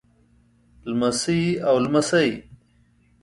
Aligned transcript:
لمسۍ 0.89 1.41
او 1.67 1.75
لمسى 1.83 2.25